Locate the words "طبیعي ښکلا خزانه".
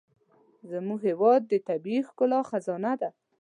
1.69-2.93